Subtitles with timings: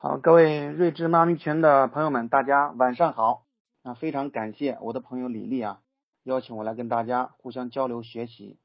[0.00, 3.44] 好，各位睿智妈咪群的朋友们，大家晚上好。
[3.82, 5.82] 那非常感谢我的朋友李丽啊，
[6.22, 8.60] 邀请我来跟大家互相交流学习。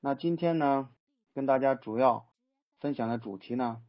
[0.00, 0.90] 那今天呢，
[1.32, 2.26] 跟大家主要
[2.78, 3.80] 分享的主题呢，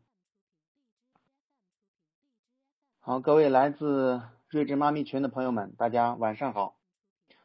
[3.01, 6.78] 好，各位来自睿智妈咪群的朋友们，大家晚上好。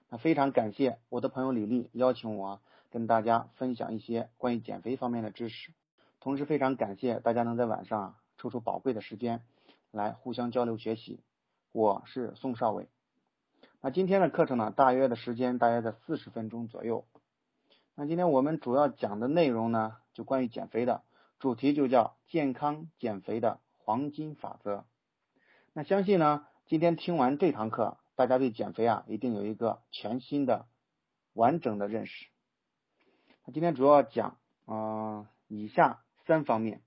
[0.08, 5.72] 那非常感谢我的朋友李丽邀请我跟大家分享一些关于减肥方面的知识，
[6.20, 8.14] 同时非常感谢大家能在晚上。
[8.38, 9.42] 抽出宝贵的时间
[9.90, 11.20] 来互相交流学习，
[11.72, 12.88] 我是宋少伟。
[13.80, 17.06] 那今天的课程呢，大约的时间大约在四十分钟左右。
[17.94, 21.02] 那今天我们主要讲的内容呢，就关于减肥的，
[21.38, 24.84] 主题就叫健康减肥的黄金法则。
[25.72, 30.66] 那相信呢，今天听完这堂课，大家对减肥啊，一定有一个全新的、
[31.32, 32.26] 完整的认识。
[33.44, 36.82] 那今天主要讲啊，以下三方面。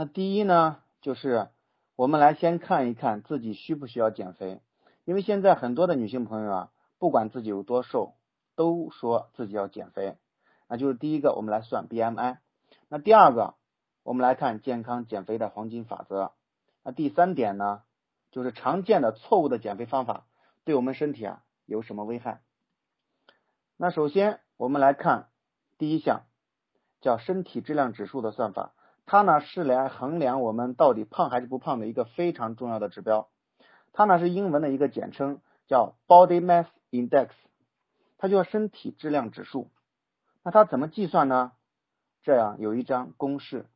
[0.00, 1.50] 那第一呢，就是
[1.94, 4.62] 我们来先看一看自己需不需要减肥，
[5.04, 8.14] 因为现在很多的女性朋友啊，不管自己有多瘦，
[8.56, 10.16] 都说自己要减肥。
[10.68, 12.38] 那就是第一个，我们来算 BMI。
[12.88, 13.56] 那第二个，
[14.02, 16.32] 我们来看健康减肥的黄金法则。
[16.82, 17.82] 那第三点呢，
[18.30, 20.24] 就是常见的错误的减肥方法
[20.64, 22.40] 对我们身体啊有什么危害？
[23.76, 25.28] 那首先我们来看
[25.76, 26.22] 第一项，
[27.02, 28.72] 叫身体质量指数的算法。
[29.10, 33.28] 它呢是来衡量我们到底胖还是不胖的一个非常重要的指标。
[33.92, 37.30] 它呢是英文的一个简称，叫 Body Mass Index，
[38.18, 39.72] 它叫身体质量指数。
[40.44, 41.50] 那它怎么计算呢？
[42.22, 43.66] 这样有一张公式，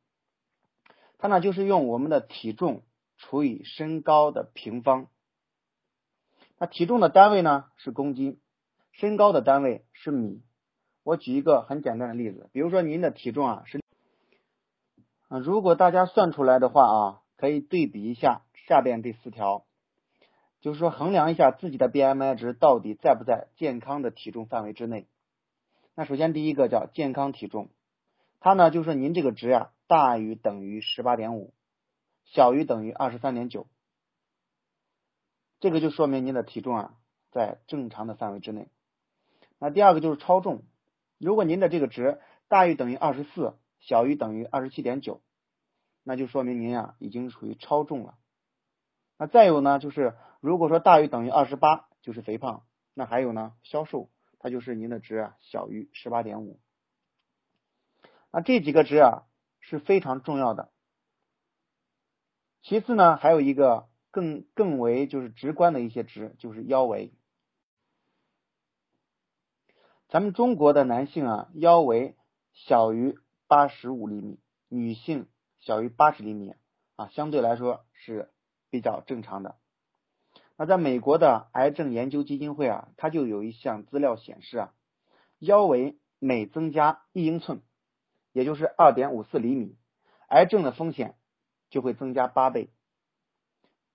[1.19, 2.85] 它呢就是用我们的体重
[3.17, 5.09] 除以身高的平方。
[6.59, 8.39] 那体重的单位呢是公斤，
[8.93, 10.45] 身高的单位是米。
[11.03, 13.84] 我举一个很简单的例子，比如说您的体重啊是。
[15.41, 19.65] 如果大家算出来的话啊，可以对比一下下边这四条，
[20.61, 25.09] 就是说衡量一下自己的 BMI 值到底在不在健康的体重范围之内。
[25.95, 27.71] 那首先第一个叫健康体重，
[28.39, 31.55] 它呢就是您这个值呀大于等于十八点五，
[32.25, 33.67] 小于等于二十三点九，
[35.59, 36.95] 这个就说明您的体重啊
[37.31, 38.69] 在正常的范围之内。
[39.59, 40.63] 那第二个就是超重，
[41.19, 43.55] 如果您的这个值大于等于二十四。
[43.87, 45.21] 小于等于二十七点九，
[46.03, 48.17] 那就说明您呀已经属于超重了。
[49.19, 52.65] 那再有呢，就是如果说大于等于二十八，就是肥胖。
[52.95, 54.09] 那还有呢，消瘦，
[54.39, 56.59] 它就是您的值啊小于十八点五。
[58.31, 59.25] 那这几个值啊
[59.61, 60.73] 是非常重要的。
[62.63, 67.13] 其次呢，还有一个更更为就是直观的一些值，就是腰围。
[70.09, 72.17] 咱们中国的男性啊，腰围
[72.55, 73.19] 小于。
[73.47, 74.39] 八十五厘米，
[74.69, 75.29] 女性
[75.61, 76.55] 小于八十厘米
[76.97, 78.31] 啊，相对来说是
[78.71, 79.57] 比较正常的。
[80.57, 84.75] 那在美国的癌症研究基金会啊，它就有一项资料显示啊，
[85.39, 87.61] 腰围每增加一英寸，
[88.33, 89.77] 也就是二点五四厘米，
[90.29, 91.17] 癌症的风险
[91.71, 92.71] 就会增加八倍。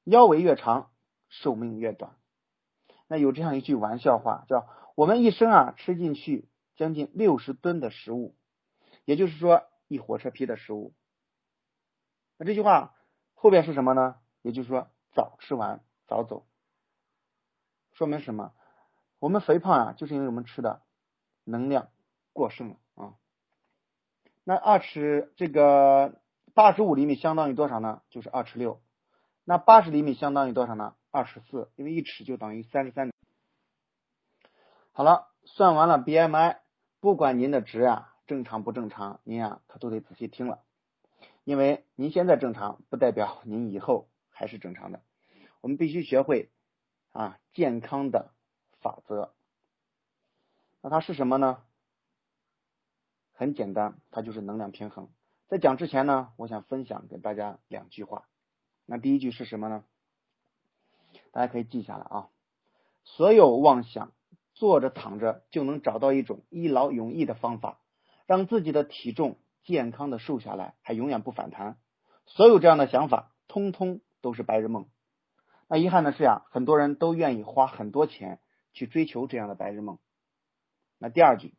[0.04, 0.92] 腰围越长，
[1.30, 2.16] 寿命越短。
[3.08, 8.36] 那有这样一句玩笑话，叫我们一生啊吃进去将近六十吨的食物。
[9.06, 10.94] 也就是说，一火车皮的食物。
[12.38, 12.96] 那这句话
[13.34, 14.16] 后边是什么呢？
[14.42, 16.46] 也就是说，早吃完早走。
[17.94, 18.54] 说明什么？
[19.20, 20.82] 我们肥胖啊，就是因为我们吃的
[21.44, 21.90] 能量
[22.32, 23.16] 过剩了啊。
[24.46, 26.22] 那二尺这个
[26.54, 28.02] 八十五厘米相当于多少呢？
[28.10, 28.82] 就是二尺六。
[29.44, 30.96] 那八十厘米相当于多少呢？
[31.12, 33.12] 二十四，因为一尺就等于三十三。
[34.94, 36.60] 好了，算完了 BMI，
[37.00, 38.09] 不管您的值啊。
[38.30, 40.62] 正常不正常，您啊可都得仔细听了，
[41.46, 45.02] 因为您现在正常，不代表您以后还是正常的。
[45.62, 46.52] 我们必须学会
[47.12, 48.30] 啊健康的
[48.82, 49.34] 法则。
[50.80, 51.64] 那它是什么呢？
[53.34, 55.10] 很简单，它就是能量平衡。
[55.48, 58.28] 在讲之前呢，我想分享给大家两句话。
[58.86, 59.84] 那第一句是什么呢？
[61.32, 62.30] 大家可以记下来啊。
[63.06, 64.12] 所有妄想
[64.54, 67.80] 坐着躺着就能找到一种一劳永逸的方法。
[68.30, 71.80] 让自己的体重健康的瘦下来，还永远不反弹。
[72.28, 74.88] 所有这样的想法，通通都是白日梦。
[75.68, 78.40] 那遗憾的是呀，很多人都愿意花很多钱
[78.72, 79.98] 去追求这样的白日梦。
[81.00, 81.56] 那第二句，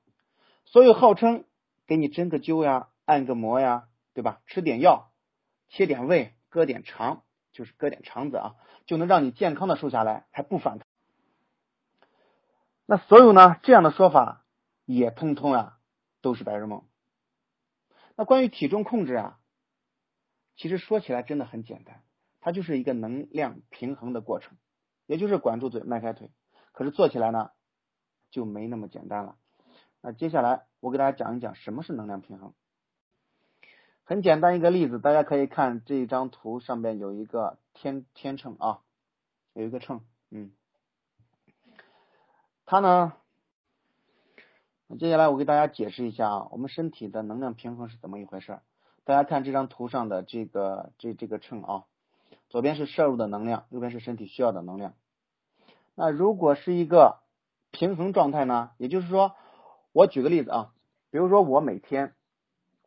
[0.64, 1.44] 所有号称
[1.88, 4.40] 给你针个灸呀、按个摩呀，对吧？
[4.46, 5.11] 吃点药、
[5.70, 8.55] 切点胃、割点肠，就是割点肠子啊，
[8.87, 10.87] 就能让你健康的瘦下来，还不反弹。
[12.87, 14.44] 那所有呢这样的说法，
[14.84, 15.78] 也通通啊。
[16.20, 16.84] 都是白日梦。
[18.17, 19.40] 那关于体重控制啊，
[20.56, 22.02] 其实说起来真的很简单，
[22.40, 24.58] 它就是一个能量平衡的过程，
[25.06, 26.31] 也就是管住嘴，迈开腿。
[26.72, 27.50] 可是做起来呢，
[28.31, 29.37] 就没那么简单了。
[30.00, 32.55] 那接下来我给大家讲一讲什么是能量平衡。
[34.05, 38.81] 很简单一个例子，大家可以看这一张图上面有一个天天秤啊，
[39.52, 40.52] 有一个秤，嗯，
[42.66, 43.12] 它呢，
[44.98, 48.58] 接下来我给大家解释一下啊，我们身体的能量平衡是怎么一回事？
[49.04, 51.84] 大家看这张图上的这个这这个秤啊，
[52.48, 54.94] 左边是摄入的能量，右边是身体需要的能量。
[55.94, 57.20] 那如果是一个
[57.70, 58.70] 平衡状态呢？
[58.78, 59.34] 也就是说，
[59.92, 60.72] 我举个例子啊，
[61.10, 62.14] 比如说我每天。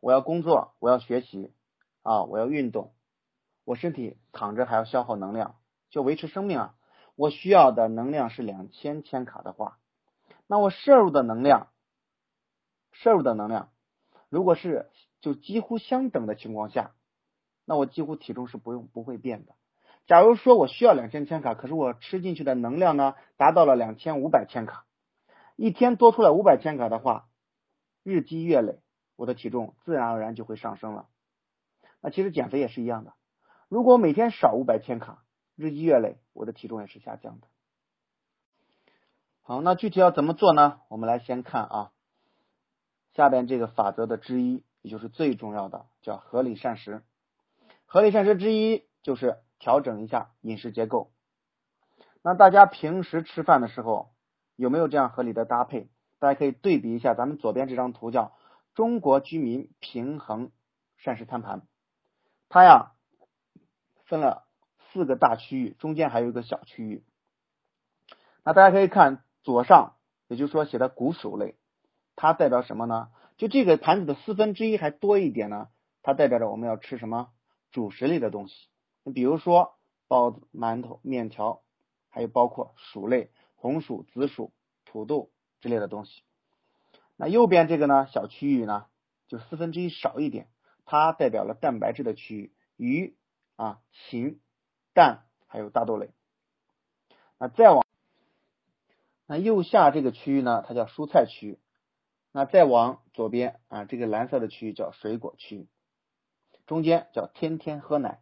[0.00, 1.54] 我要工作，我要学习
[2.02, 2.92] 啊，我要运动，
[3.64, 5.54] 我身体躺着还要消耗能量，
[5.88, 6.74] 就维持生命啊。
[7.16, 9.78] 我需要的能量是两千千卡的话，
[10.46, 11.68] 那我摄入的能量，
[12.94, 13.70] 摄入的能量，
[14.30, 16.92] 如果是就几乎相等的情况下，
[17.66, 19.54] 那我几乎体重是不用不会变的。
[20.06, 24.86] 假如说我需要两千千卡，可是我吃进去的能量呢达到了两千五百千卡，
[25.56, 27.28] 一天多出来五百千卡的话，
[28.02, 28.80] 日积月累。
[29.16, 31.06] 我的体重自然而然就会上升了。
[32.00, 33.14] 那其实减肥也是一样的，
[33.68, 35.22] 如果每天少五百千卡，
[35.54, 37.46] 日积月累，我的体重也是下降的。
[39.42, 40.80] 好，那具体要怎么做呢？
[40.88, 41.92] 我们来先看啊，
[43.14, 47.02] 下边这个法则的之一，也就是最重要的，叫合理膳食。
[47.86, 51.12] 合理膳食之一就是调整一下饮食结构。
[52.22, 54.10] 那大家平时吃饭的时候
[54.56, 55.88] 有没有这样合理的搭配？
[56.18, 58.36] 大家可以对比一下咱们左边这张图，叫。
[58.74, 60.50] 中国居民平衡
[60.96, 61.62] 膳食餐盘，
[62.48, 62.94] 它呀
[64.06, 64.48] 分了
[64.90, 67.04] 四个大区域，中间还有一个小区域。
[68.42, 69.94] 那大家可以看左上，
[70.26, 71.54] 也就是说写的谷薯类，
[72.16, 73.10] 它代表什么呢？
[73.36, 75.68] 就这个盘子的四分之一还多一点呢，
[76.02, 77.30] 它代表着我们要吃什么
[77.72, 78.54] 主食类的东西。
[79.02, 79.74] 你比如说
[80.06, 81.62] 包子、馒头、面条，
[82.08, 84.52] 还有包括薯类，红薯、紫薯、
[84.84, 85.30] 土豆
[85.60, 86.22] 之类的东西。
[87.16, 88.86] 那右边这个呢，小区域呢，
[89.26, 90.48] 就四分之一少一点，
[90.84, 93.16] 它代表了蛋白质的区域，鱼
[93.56, 94.40] 啊、禽、
[94.94, 96.10] 蛋还有大豆类。
[97.38, 97.84] 那再往
[99.26, 101.58] 那右下这个区域呢，它叫蔬菜区域。
[102.36, 105.68] 那再往左边啊，这个蓝色的区域叫水果区。
[106.66, 108.20] 中间叫天天喝奶，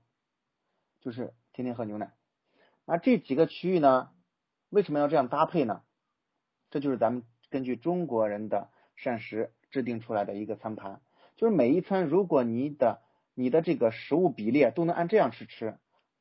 [1.01, 2.13] 就是天天喝牛奶。
[2.85, 4.11] 那这几个区域呢，
[4.69, 5.83] 为什么要这样搭配呢？
[6.71, 8.71] 这就是咱们根据中国人的。
[8.95, 11.01] 膳食制定出来的一个餐盘，
[11.35, 13.01] 就是每一餐，如果你的
[13.35, 15.79] 你的这个食物比例都能按这样去吃，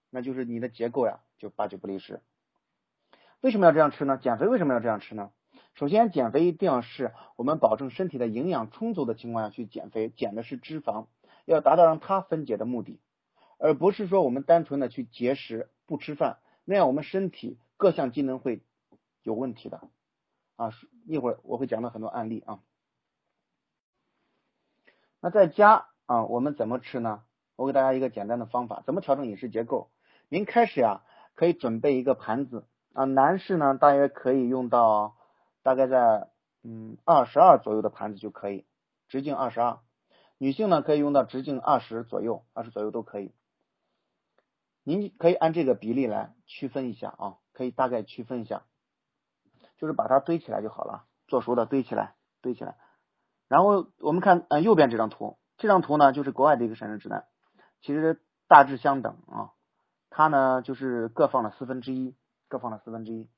[0.09, 2.21] 那就是你的结构呀就八九不离十。
[3.41, 4.17] 为什么要这样吃呢？
[4.17, 5.31] 减肥为什么要这样吃呢？
[5.73, 11.07] 首先，减肥一定要是我们保证身体的营养充足的情况下去减肥，减的是脂肪，
[11.45, 12.99] 要达到让它分解的目的，
[13.57, 18.61] 而不是说我们单纯的去节食不吃饭，那样我们身体各项机能会
[19.23, 19.81] 有问题的
[20.55, 20.71] 啊。
[21.07, 22.59] 一会儿我会讲到很多案例啊。
[25.19, 27.23] 那在家啊，我们怎么吃呢？
[27.55, 29.89] 我给大家一个简单的方法，怎么调整饮食结构？
[30.29, 31.01] 您开始呀，
[31.33, 35.15] 可以准备一个盘子啊，男士呢，大约可以用到
[35.63, 36.29] 大概在
[36.63, 38.65] 嗯二十二左右的盘子就可以，
[39.07, 39.79] 直径二十二；
[40.37, 43.33] 女性呢，可以用到直径二十左右，二十左右都可以。
[44.83, 48.63] 您可以按这个比例来区分一下啊，可以大概区分一下，
[49.77, 52.77] 就是把它堆起来就好了，做熟的堆起来，堆起来。
[53.47, 57.27] 然后我们看呃右边这张图，这张图呢就是国外的一个膳食指南，
[57.81, 59.51] 其实大致相等啊，
[60.09, 62.15] 它呢就是各放了四分之一，
[62.47, 63.29] 各放了四分之一。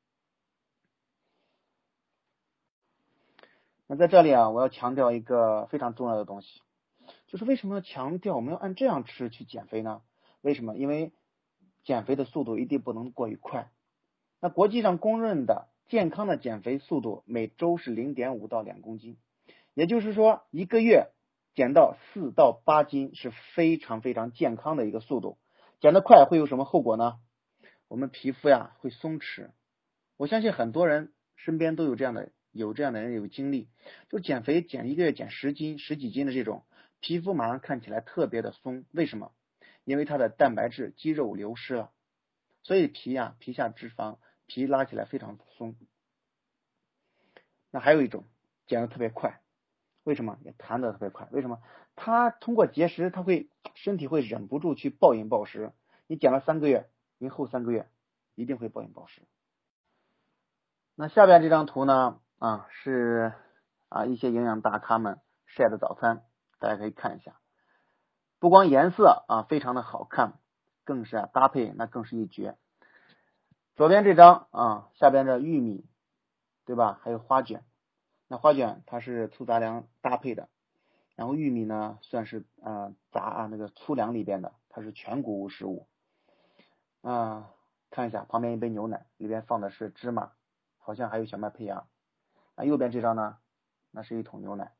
[3.97, 6.61] 在这里啊，我要强调一个非常重要的东西，
[7.27, 10.01] 就是为什么要强调我们要按这样吃去减肥呢？
[10.41, 10.75] 为什么？
[10.75, 11.13] 因为
[11.83, 13.69] 减肥的速度一定不能过于快。
[14.39, 19.17] 那国际上公认的健康的减肥速度每周是零点五到两公斤。
[19.73, 21.07] 也就是说，一个月
[21.55, 25.37] 减到四到八斤是非常非常健康的一个速度。
[25.79, 27.19] 减得快会有什么后果呢？
[27.87, 29.49] 我们皮肤呀会松弛。
[30.17, 33.67] 我相信很多人身边都有这样的有这样的人有经历，
[34.09, 36.63] 就减肥减一个月减十斤十几斤的这种，
[37.01, 38.85] 皮肤马上看起来特别的松。
[38.91, 39.33] 为什么？
[39.83, 41.91] 因为它的蛋白质肌肉流失了，
[42.61, 45.75] 所以皮呀皮下脂肪皮拉起来非常松。
[47.71, 48.23] 那还有一种
[48.67, 49.41] 减的特别快。
[50.03, 51.27] 为什么也弹得特别快？
[51.31, 51.61] 为什么？
[51.95, 55.71] 他通过节食，他会身体会忍不住去暴饮暴食。
[56.07, 57.89] 你减了三个月，您后三个月
[58.35, 59.21] 一定会暴饮暴食。
[60.95, 62.19] 那下边这张图呢？
[62.39, 63.33] 啊，是
[63.89, 66.23] 啊一些营养大咖们晒的早餐，
[66.59, 67.39] 大家可以看一下。
[68.39, 70.39] 不光颜色啊非常的好看，
[70.83, 72.57] 更是啊搭配那更是一绝。
[73.75, 75.87] 左边这张啊，下边这玉米，
[76.65, 76.99] 对吧？
[77.01, 77.63] 还有花卷，
[78.27, 80.49] 那花卷它是粗杂粮搭配的，
[81.15, 85.87] 然后玉米呢算是啊杂啊那个粗粮里边的，它是全谷物食物。
[87.01, 87.49] 啊，
[87.89, 90.33] 看一下旁边一杯牛奶，里边放的是芝麻，
[90.77, 91.85] 好像还有小麦胚芽。
[92.55, 93.37] 那右边这张呢，
[93.91, 94.73] 那是一桶牛奶。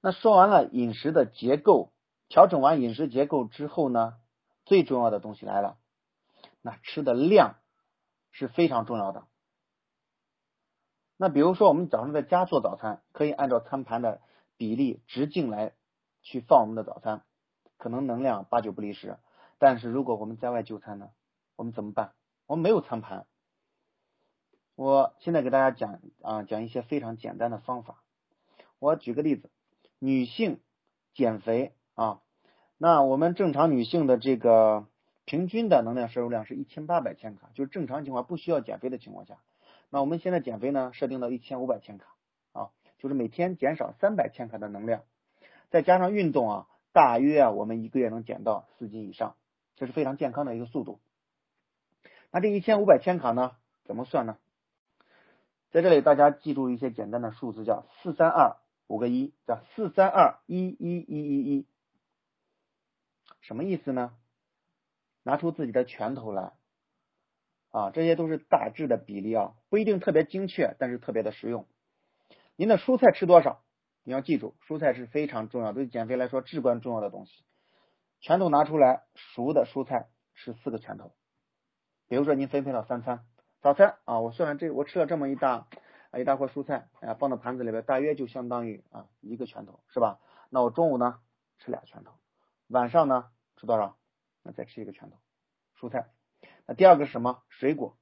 [0.00, 1.92] 那说完了饮食的结构，
[2.28, 4.18] 调整完饮食结构之后呢，
[4.64, 5.76] 最重要的东西来了，
[6.62, 7.56] 那吃的量
[8.30, 9.26] 是非常重要的。
[11.16, 14.22] 那比如说我们早上在家做早餐，可以按照餐盘的
[14.56, 15.74] 比例直径来
[16.22, 17.24] 去放我们的早餐，
[17.76, 19.18] 可能能量八九不离十。
[19.58, 21.10] 但是如果我们在外就餐呢，
[21.58, 22.14] 我们怎么办？
[22.46, 23.26] 我们没有餐盘。
[24.76, 28.02] 我现在给大家讲啊，讲一些非常简单的方法。
[28.78, 29.50] 我举个例子。
[30.00, 30.60] 女性
[31.12, 32.20] 减肥啊，
[32.76, 34.86] 那我们正常女性的这个
[35.24, 39.38] 平均的能量摄入量是一千八百千卡，就是正常情况不需要减肥的情况下，
[39.90, 42.14] 那我们现在减肥呢，设定到一千五百千卡
[42.52, 45.02] 啊，就是每天减少三百千卡的能量，
[45.70, 49.34] 再加上运动啊，大约啊我们一个月能减到四斤以上，
[49.74, 51.00] 这是非常健康的一个速度。
[52.30, 54.38] 那这一千五百千卡呢，怎么算呢？
[55.70, 58.56] 在这里大家记住一些简单的数字，叫四三二。
[58.90, 61.66] 五个一，叫四三二一一一一一，
[63.42, 64.14] 什么意思呢？
[65.22, 66.54] 拿出自己的拳头来
[67.70, 71.66] 啊，这些都是大致的比例啊，不一定特别精确，但是特别的实用。
[72.56, 73.62] 您的蔬菜吃多少？
[74.04, 77.44] 你要记住，蔬菜是非常重要，对减肥来说至关重要的东西。
[78.20, 81.12] 拳头拿出来，熟的蔬菜吃四个拳头。
[82.08, 83.24] 比如说您分配了三餐，
[83.60, 85.66] 早餐啊，我算算这我吃了这么一大。
[86.18, 90.18] 一大块蔬菜啊，放到盘子里边，大约就相当于啊一个拳头，是吧？
[90.48, 91.20] 那我中午呢
[91.58, 92.12] 吃俩拳头，
[92.66, 93.26] 晚上呢
[93.58, 93.98] 吃多少？
[94.42, 95.18] 那再吃一个拳头
[95.78, 96.08] 蔬菜。
[96.64, 97.42] 那第二个是什么？
[97.50, 97.98] 水果，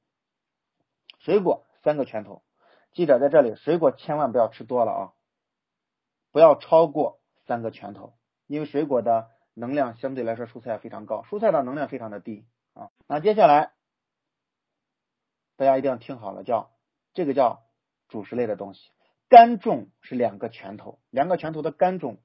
[1.18, 2.44] 水果三个拳头。
[2.92, 5.12] 记着在这里，水果千万不要吃多了啊，
[6.30, 8.14] 不要超过三个拳头，
[8.46, 12.92] 因为水果的能量相对来说蔬菜非常高，蔬菜的能量非常的低啊。
[13.08, 13.72] 那接下来
[15.56, 16.70] 大家一定要听好了，叫
[17.14, 17.62] 这个叫。
[18.08, 18.92] 主食类的东西，
[19.28, 22.18] 干重是两个拳头，两个拳头的干重，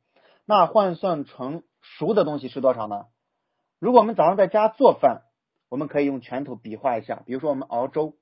[0.46, 3.08] 那换算成熟的东西是多少呢？
[3.80, 5.24] 如果我们早上在家做饭，
[5.70, 8.16] 我们可以用拳头比划一下，比如说我们熬粥，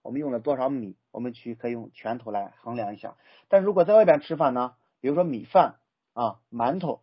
[0.00, 3.18] 我们用了多少米，我们去可以用拳头来衡量一下。
[3.48, 5.80] 但如果在外边吃饭呢，比如说米饭
[6.14, 7.02] 啊、馒头、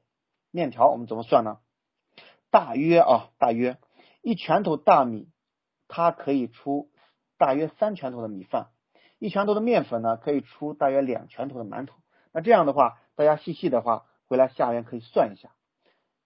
[0.49, 1.59] 面条，我们怎么算呢？
[2.49, 3.77] 大约啊，大约
[4.23, 5.29] 一拳头大米，
[5.87, 6.89] 它可以出
[7.39, 8.67] 大约三拳头的米饭。
[9.17, 11.95] 一拳头的面粉呢，可以出大约两拳头的馒头。
[12.31, 15.49] 那这样的话，大家细细的话，回来下面可以算一下。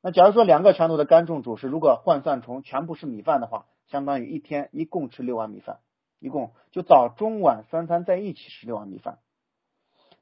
[0.01, 5.79] 那假如说两个拳头的干重主食，如果换算成全部是米饭的话，相当于一天一共吃六碗米饭，
[6.19, 9.19] 一共就早中晚三餐在一起吃六碗米饭。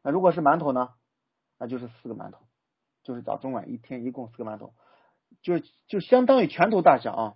[0.03, 0.89] 那如果是馒头呢，
[1.57, 2.39] 那就是四个馒头，
[3.03, 4.73] 就是早中晚一天一共四个馒头，
[5.41, 7.35] 就是就相当于拳头大小啊。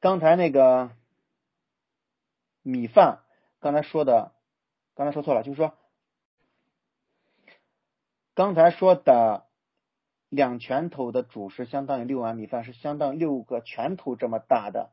[0.00, 0.90] 刚才那个
[2.62, 3.22] 米饭。
[3.58, 4.32] 刚才说的，
[4.94, 5.74] 刚才说错了，就是说，
[8.34, 9.46] 刚才说的
[10.28, 14.90] 两拳头的主食相当于六碗米饭，是相当于六个拳头这么大的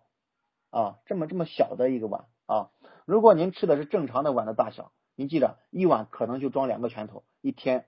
[0.69, 2.71] 啊，这么这么小的一个碗啊。
[3.05, 7.87] 如果您吃的是正常的碗的大小，您记着，一碗可能就装两个拳头，一天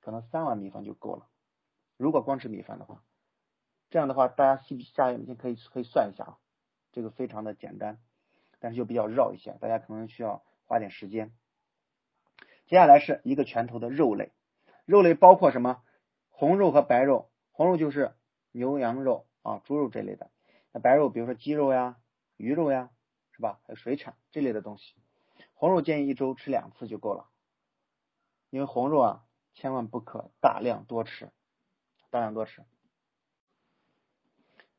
[0.00, 1.26] 可能三碗米饭就够了。
[1.96, 3.02] 如果光吃米饭的话，
[3.90, 6.38] 这样的话，大家细下面可以可以算一下啊，
[6.92, 7.98] 这个非常的简单。
[8.60, 11.32] 但是就比较绕一些，大家可能需要花点时间。
[12.66, 14.30] 接下来是一个拳头的肉类，
[14.84, 15.82] 肉类包括什么？
[16.28, 17.30] 红肉和白肉。
[17.50, 18.14] 红肉就是
[18.52, 20.30] 牛羊肉啊、猪肉这类的。
[20.72, 21.96] 那白肉，比如说鸡肉呀、
[22.36, 22.90] 鱼肉呀，
[23.32, 23.60] 是吧？
[23.64, 24.94] 还有水产这类的东西。
[25.54, 27.28] 红肉建议一周吃两次就够了，
[28.50, 29.24] 因为红肉啊，
[29.54, 31.32] 千万不可大量多吃，
[32.10, 32.64] 大量多吃。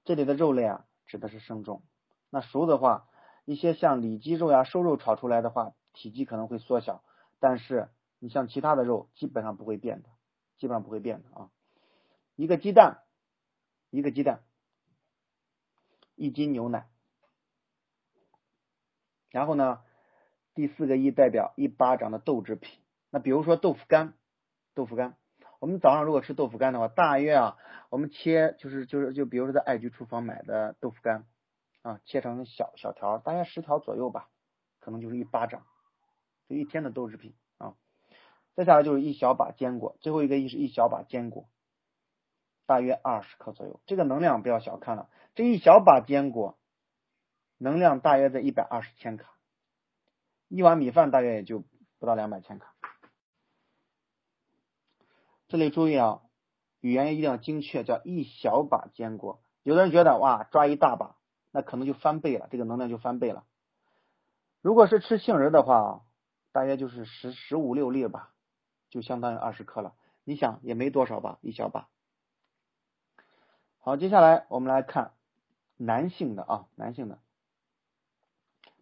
[0.05, 1.83] 这里的肉类啊，指的是生重。
[2.29, 3.07] 那熟的话。
[3.45, 7.03] 一些像里脊肉呀、瘦肉炒出来的话，体积可能会缩小，
[7.39, 10.09] 但是你像其他的肉基本上不会变的，
[10.57, 11.49] 基本上不会变的啊。
[12.35, 12.99] 一个鸡蛋，
[13.89, 14.41] 一个鸡蛋，
[16.15, 16.87] 一斤牛奶，
[19.31, 19.81] 然后呢，
[20.53, 22.79] 第四个一代表一巴掌的豆制品。
[23.09, 24.13] 那比如说豆腐干，
[24.73, 25.17] 豆腐干，
[25.59, 27.57] 我们早上如果吃豆腐干的话，大约啊，
[27.89, 31.25] 我们切就是就是就比如说在爱居厨房买的豆腐干。
[31.81, 34.29] 啊，切成小小条，大约十条左右吧，
[34.79, 35.65] 可能就是一巴掌，
[36.47, 37.75] 就一天的豆制品啊。
[38.55, 41.49] 再下来就是一小把坚果，最后一个一是一小把坚果，
[42.65, 43.81] 大约二十克左右。
[43.85, 46.59] 这个能量不要小看了，这一小把坚果
[47.57, 49.35] 能量大约在一百二十千卡，
[50.49, 51.63] 一碗米饭大约也就
[51.97, 52.75] 不到两百千卡。
[55.47, 56.21] 这里注意啊，
[56.79, 59.43] 语言一定要精确，叫一小把坚果。
[59.63, 61.17] 有的人觉得哇，抓一大把，
[61.51, 63.45] 那可能就翻倍了，这个能量就翻倍了。
[64.61, 66.03] 如果是吃杏仁的话，
[66.51, 68.33] 大约就是十十五六粒吧，
[68.89, 69.95] 就相当于二十克了。
[70.23, 71.89] 你想也没多少吧，一小把。
[73.79, 75.13] 好，接下来我们来看
[75.77, 77.19] 男性的啊，男性的，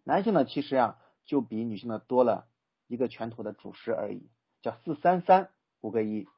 [0.04, 2.46] 男性的其实呀，就比女性的多了
[2.86, 4.28] 一个拳头的主食而已，
[4.60, 5.48] 叫四三三
[5.80, 6.28] 五个一，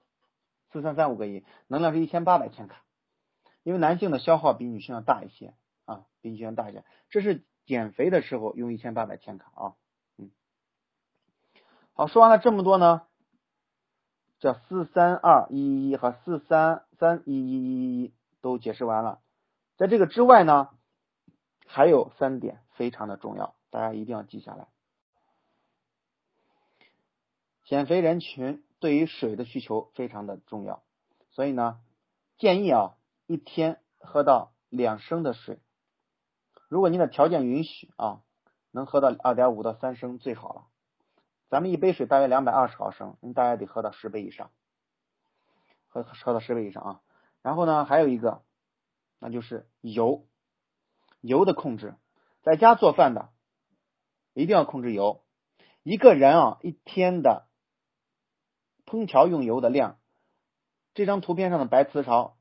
[0.71, 2.85] 四三三五个一，能量是一千八百千卡。
[3.65, 5.55] 因为男性的消耗比女性要大一些
[6.23, 6.85] 啊，比女性要大一点。
[7.11, 9.75] 这是减肥的时候用一千八百千卡啊，
[10.17, 10.31] 嗯。
[11.93, 13.03] 好，说完了这么多呢，
[14.39, 19.21] 这四三二一一和四三三一一一一都解释完了。
[19.77, 20.71] 在这个之外呢，
[21.67, 24.69] 还有三点非常的重要，大家一定要记下来。
[27.65, 30.83] 减肥人群对于水的需求非常的重要，
[31.31, 31.81] 所以呢，
[32.39, 32.95] 建议啊。
[33.29, 35.61] 一天喝到两升的水，
[36.73, 38.23] 如果您的条件允许啊，
[38.71, 40.65] 能喝到二点五到三升最好了。
[41.51, 44.51] 咱们一杯水大约两百二十毫升，您大概得喝到十杯以上，
[45.87, 47.01] 喝喝到十杯以上啊。
[47.43, 48.41] 然后呢，还有一个，
[49.19, 50.25] 那就是油，
[51.21, 51.95] 油的控制，
[52.41, 53.29] 在家做饭的
[54.33, 55.23] 一定要控制油。
[55.83, 57.49] 一个人啊，一天的
[58.87, 59.99] 烹调用油的量，
[60.95, 62.39] 这张图片上的白瓷勺。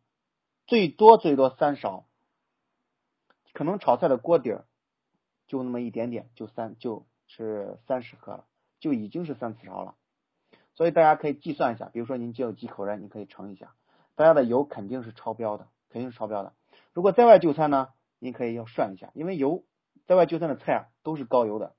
[0.67, 2.05] 最多最多三勺，
[3.53, 4.65] 可能炒菜的锅底儿
[5.47, 8.45] 就那么一点点，就三就是三十克了，
[8.79, 9.95] 就已经是三次勺了。
[10.75, 13.75] 所以大家可以计算一下，比如说您只有几口人，你可以乘一下，
[14.15, 16.53] 大家的油肯定是超标的，肯定是超标的。
[16.93, 19.65] 如果在外就餐呢，您可以要算一下，因为油
[20.07, 21.75] 在外就餐的菜啊都是高油的。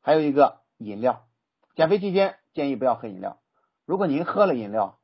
[0.00, 1.26] 还有一个饮料，
[1.74, 3.40] 减肥期间建议不要喝饮料。
[3.84, 5.00] 如果您喝了饮料，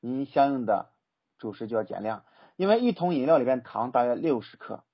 [0.00, 0.90] 您相应的。
[1.36, 2.24] 主食就要减量，
[2.56, 4.84] 因为一桶饮料里边糖大约六十克，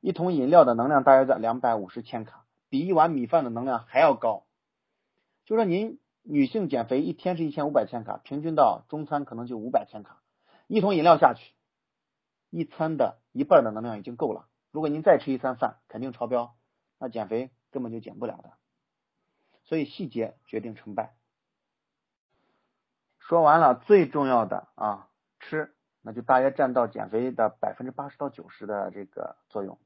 [0.00, 4.44] 一桶饮料的能量大约在两百五十千卡，比一碗米饭的能量还要高。
[5.46, 10.20] 就说您女性减肥一天是一千五百千卡，平均到中餐可能就五百千卡，
[10.66, 11.54] 一桶饮料下去，
[12.50, 14.46] 一餐的一半的能量已经够了。
[14.70, 16.54] 如果您再吃一餐饭，肯定超标，
[16.98, 18.52] 那减肥根本就减不了的。
[19.64, 21.14] 所以细节决定成败。
[23.18, 25.08] 说完了最重要的啊。
[25.40, 29.78] 吃，那就大约占到减肥的百分之八十到九十的这个作用。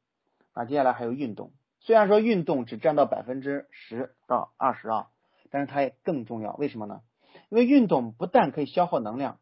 [0.54, 5.10] 那接下来还有运动，虽然说运动只占到百分之十到二十啊，
[5.50, 6.54] 但是它也更重要。
[6.56, 7.02] 为什么呢？
[7.50, 9.38] 因为运动不但可以消耗能量，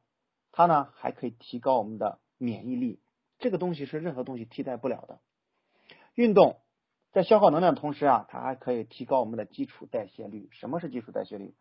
[0.50, 3.00] 它呢还可以提高我们的免疫力。
[3.38, 5.20] 这个东西是任何东西替代不了的。
[6.14, 6.58] 运动
[7.12, 10.48] 在消耗能量的同时啊，它还可以提高我们的基础代谢率。
[10.50, 11.54] 什么是基础代谢率？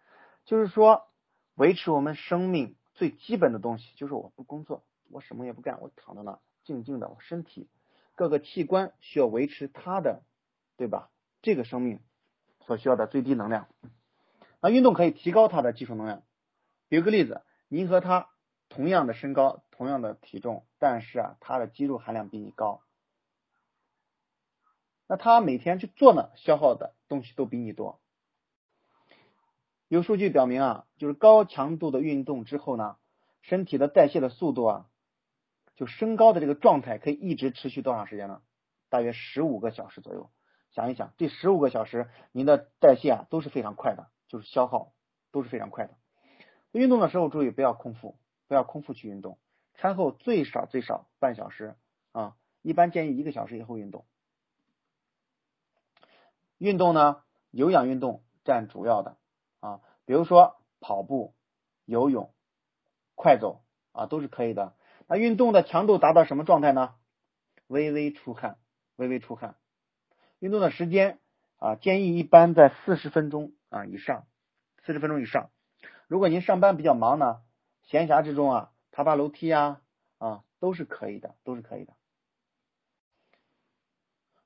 [0.45, 1.03] 就是说
[1.55, 2.75] 维持我们生命。
[2.95, 7.69] 最基本的东西就是我不工作，我什么也不干，我躺在那静静的，我身体
[8.15, 10.23] 各个器官需要维持它的，
[10.75, 11.09] 对吧？
[11.41, 12.01] 这个生命
[12.65, 13.67] 所需要的最低能量。
[14.61, 16.23] 那运动可以提高它的基础能量。
[16.89, 18.29] 举个例子，您和他
[18.69, 22.81] 同样的身高，同样的体重，但是啊，他的肌肉含量比你高，
[25.07, 27.99] 那他每天去做呢，消耗的东西都比你多。
[29.87, 32.97] 有数据表明啊，就是高强度的运动之后呢，
[33.41, 34.89] 身体的代谢的速度啊，
[35.75, 38.41] 就升高的这个状态可以一直持续多长时间呢？
[38.89, 40.29] 大约十五个小时左右。
[40.71, 44.93] 想一想，这十五个小时您的代谢啊都是非常快的，就是消耗
[45.31, 45.93] 都是非常快的。
[46.71, 49.37] 运动的时候注意不要空腹，不要空腹去运动。
[49.75, 51.75] 餐后最少最少半小时
[52.11, 54.05] 啊，一般建议一个小时以后运动。
[56.57, 59.17] 运动呢，有氧运动占主要的。
[59.59, 61.33] 啊，比如说跑步、
[61.85, 62.33] 游泳、
[63.15, 64.75] 快走啊，都是可以的。
[65.13, 66.95] 那运动的强度达到什么状态呢？
[67.67, 68.57] 微微出汗，
[68.95, 69.57] 微微出汗。
[70.39, 71.19] 运动的时间
[71.57, 74.25] 啊，建议一般在四十分钟啊以上，
[74.83, 75.51] 四十分钟以上。
[76.07, 77.43] 如果您上班比较忙呢，
[77.83, 79.81] 闲暇之中啊，爬爬楼梯呀
[80.17, 81.93] 啊，都是可以的，都是可以的。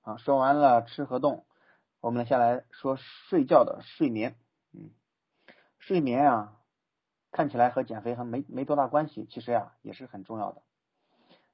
[0.01, 1.45] 好，说完了吃和动，
[2.01, 4.35] 我们下来说睡觉的睡眠，
[4.73, 4.91] 嗯。
[5.79, 6.56] 睡眠啊，
[7.31, 10.61] 看起来和减肥还没没多大关系，其实呀也是很重要的。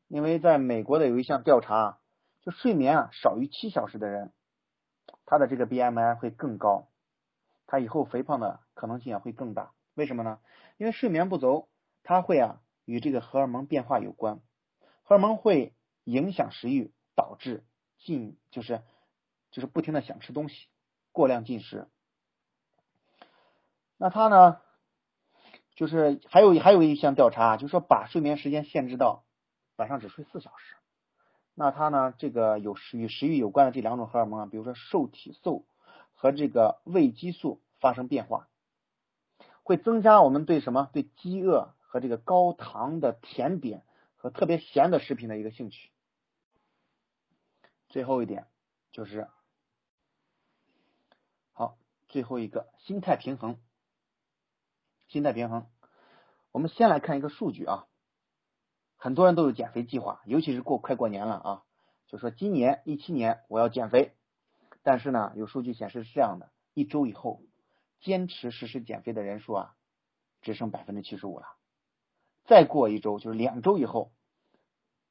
[0.08, 2.00] 因为在美国的有一项调查，
[2.42, 4.32] 就睡眠啊少于七小时的人，
[5.26, 6.88] 他的这个 BMI 会更高，
[7.66, 9.00] 他以后肥胖的可能。
[9.00, 9.74] 性也会更大。
[9.96, 10.40] 为什么呢？
[10.78, 11.68] 因为睡眠不足，
[12.04, 14.40] 它会啊与这个荷尔蒙变化有关，
[15.04, 17.64] 荷尔蒙会影响食欲，导致
[17.98, 18.82] 进就是
[19.52, 20.68] 就是不停的想吃东西，
[21.12, 21.88] 过量进食。
[23.98, 24.62] 那他呢，
[25.76, 29.24] 就是还有还有一项调查，就是说把睡眠时间限制到
[29.76, 30.76] 晚上只睡四小时。
[31.56, 35.66] 那他呢，这个有食与食欲有关的这两种荷尔蒙啊，比如说受体素
[36.14, 38.48] 和这个胃激素发生变化。
[39.64, 40.90] 会增加我们对什么？
[40.92, 43.84] 对饥饿和这个高糖的甜点
[44.18, 45.90] 和特别咸的食品的一个兴趣。
[47.88, 48.48] 最后一点
[48.92, 49.30] 就是，
[51.54, 51.78] 好，
[52.10, 53.58] 最后一个心态平衡。
[55.14, 55.68] 心态平衡，
[56.52, 57.86] 我们先来看一个数据啊，
[58.98, 61.64] 很多人都有减肥计划，尤其是过快过年了啊，
[62.08, 64.14] 就说今年一七年我要减肥，
[64.82, 67.42] 但是呢，有数据显示是这样的，一周以后。
[68.02, 69.76] 坚持实施减肥的人数啊，
[70.42, 71.46] 只剩百分之七十五了。
[72.44, 74.12] 再过一周，就是两周以后，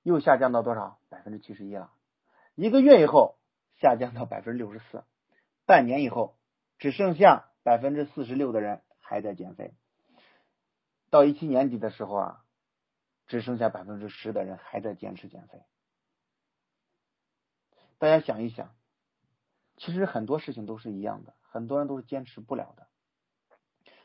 [0.02, 0.98] 又下降到多少？
[1.08, 1.90] 百分之七十一了。
[2.54, 3.38] 一个月以后，
[3.80, 5.04] 下降到百分之六十四。
[5.64, 6.36] 半年以后，
[6.76, 9.72] 只剩下百分之四十六的人还在减肥。
[11.12, 12.44] 到一七年底的时候啊，
[13.26, 15.62] 只剩下百分之十的人还在坚持减肥。
[17.98, 18.74] 大家想一想，
[19.76, 21.34] 其实很多事情都是一样的。
[21.42, 22.88] 很多人都是坚持不了的。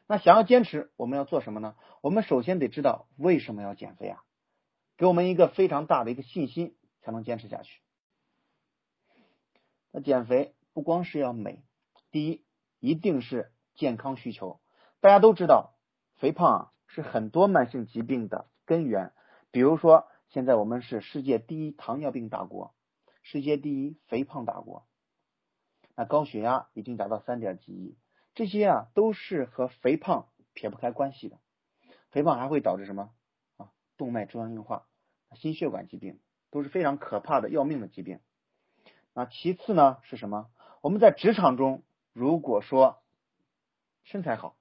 [0.05, 1.77] 那想要坚持，我们要做什么呢？
[2.01, 4.21] 我们首先得知道为什么要减肥啊，
[4.97, 7.81] 给我们一个非常大的一个信心，才能坚持下去。
[9.91, 11.63] 那减肥不光是要美，
[12.11, 12.45] 第一
[12.81, 14.59] 一定是健康需求。
[14.99, 15.73] 大家都知道，
[16.17, 19.13] 肥胖啊是很多慢性疾病的根源。
[19.51, 22.73] 比如说，现在我们是世界第一糖尿病大国，
[23.23, 24.87] 世界第一肥胖大国。
[25.95, 27.97] 那高血压已经达到三点几亿，
[28.35, 31.39] 这些啊都是和肥胖撇不开关系的。
[32.11, 33.11] 肥胖还会导致什么
[33.57, 33.71] 啊？
[33.95, 34.87] 动脉粥样硬化、
[35.35, 36.19] 心血管疾病
[36.51, 38.19] 都是非常可怕的要命的疾病。
[39.13, 40.49] 那其次呢是什么？
[40.81, 43.01] 我们在职场中，如果说
[44.03, 44.56] 身材好，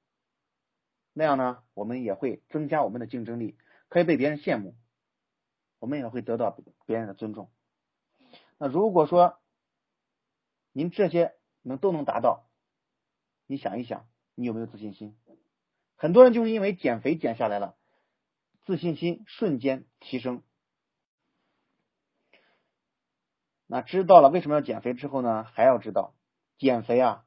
[1.19, 3.57] 那样呢我们也会增加我们的竞争力，
[3.89, 4.77] 可以被别人羡慕，
[5.79, 7.51] 我们也会得到别人的尊重。
[8.59, 9.39] 那如果说，
[10.73, 12.51] 您这些能都能达到，
[13.47, 15.17] 你想一想，你有没有自信心？
[15.97, 17.79] 很多人就是因为减肥减下来了，
[18.67, 20.43] 自信心瞬间提升。
[23.67, 25.45] 那知道了为什么要减肥之后呢？
[25.45, 26.15] 还要知道，
[26.59, 27.25] 减肥啊，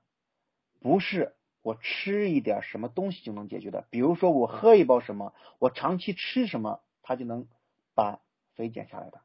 [0.80, 3.86] 不是我吃一点什么东西就能解决的。
[3.90, 7.48] 比如说我喝一包什么，我长期吃什么，它就能
[7.96, 8.20] 把
[8.56, 9.22] 肥减下来的。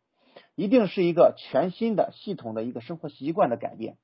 [0.54, 3.96] 一定是一个全新的系统的一个生活习惯的改变。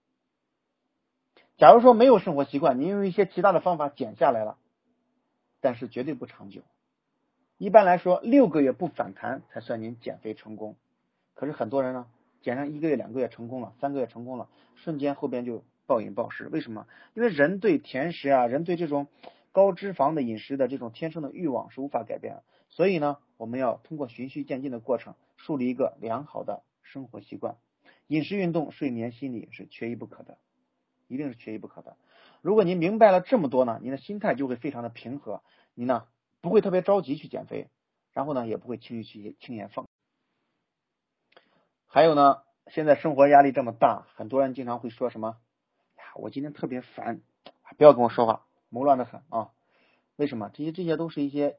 [1.57, 4.57] 假如说没有生活习惯，您用一些其他的方法减下来了，
[5.61, 6.63] 但是绝对不长久。
[7.59, 10.77] 一般来说，六个月不反弹才算您减肥成功。
[11.35, 12.07] 可是很多人呢，
[12.41, 16.47] 减上一个月、两个月成功了，三个月成功了，瞬间后边就暴饮暴食。
[16.47, 16.87] 为什么？
[17.15, 19.09] 因为人对甜食啊，人对这种
[19.51, 22.45] 高脂肪的饮食的这种天生的欲望是无法改变的。
[22.69, 27.57] 所以呢，我们要通过循序渐进的过程，树立一个良好的生活习惯。
[28.07, 30.39] 饮食、运动、睡眠、心理是缺一不可的。
[31.09, 31.97] 一定是缺一不可的。
[32.41, 35.43] 如果您明白了这么多呢，您的心态就会非常的平和，
[35.75, 36.07] 你呢
[36.41, 37.67] 不会特别着急去减肥，
[38.13, 39.89] 然后呢也不会轻易去轻言放。
[41.89, 45.39] 还有呢，现在生活压力这么大，很多人经常会说什么？
[46.17, 47.21] 我今天特别烦，
[47.77, 49.51] 不要跟我说话，谋乱的很啊。
[50.17, 50.51] 为什么？
[50.53, 51.59] 这些这些都是一些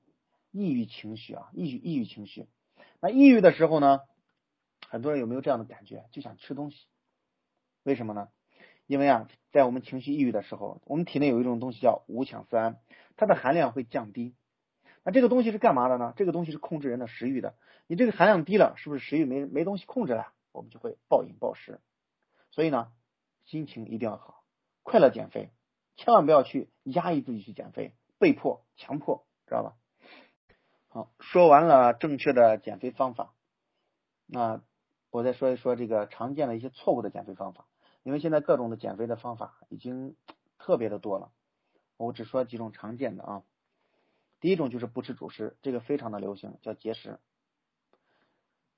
[0.51, 2.47] 抑郁情绪啊，抑郁抑郁情绪。
[2.99, 4.01] 那抑郁的时候呢，
[4.87, 6.05] 很多人有没有这样的感觉？
[6.11, 6.85] 就想吃东西，
[7.83, 8.29] 为什么呢？
[8.85, 12.79] 因为啊，在我们情绪抑郁的时候，我们体内有一种东西叫五羟色胺，
[13.15, 14.35] 它的含量会降低。
[15.03, 16.13] 那这个东西是干嘛的呢？
[16.15, 17.55] 这个东西是控制人的食欲的。
[17.87, 20.33] 你这个含量低了，是不是食欲没没东西控制了？
[20.51, 21.79] 我们就会暴饮暴食。
[22.51, 22.91] 所以呢，
[23.45, 24.40] 心情一定要好，
[24.83, 25.51] 快乐减肥，
[25.95, 29.75] 千万不要去压抑自己去减肥，被迫、强迫，知道吧？
[30.89, 33.33] 好，说完了正确的减肥方法，
[34.25, 34.61] 那
[35.09, 37.65] 我再说一说这个常见的一些错误的减肥方法。
[38.03, 40.15] 因为现在各种的减肥的方法已经
[40.57, 41.31] 特别的多了，
[41.97, 43.43] 我只说几种常见的啊。
[44.39, 47.19] 第一种就是不吃主食，这个非常的流行，叫节食。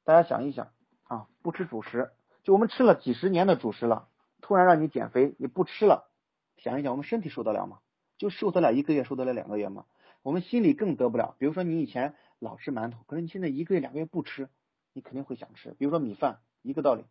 [0.04, 0.74] 大家想一想
[1.06, 2.12] 啊，不吃主食，
[2.44, 4.10] 就我们吃了几十年的主食了，
[4.44, 6.12] 突然让你减肥，你不吃了，
[6.58, 7.80] 想一想，我们身体受得了吗？
[8.20, 9.86] 就受得了一个月，受得了两个月吗？
[10.22, 11.36] 我们心里更得不了。
[11.40, 14.50] 比如说你以前老吃馒头，可是你现在一个月、两个月不吃，
[14.94, 15.72] 你肯定会想吃。
[15.80, 17.06] 比如说米饭，一个道理，